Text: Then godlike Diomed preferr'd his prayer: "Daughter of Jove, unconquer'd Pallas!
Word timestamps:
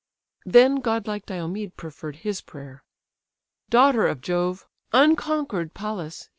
Then 0.47 0.77
godlike 0.77 1.27
Diomed 1.27 1.77
preferr'd 1.77 2.15
his 2.15 2.41
prayer: 2.41 2.83
"Daughter 3.69 4.07
of 4.07 4.21
Jove, 4.21 4.65
unconquer'd 4.91 5.75
Pallas! 5.75 6.27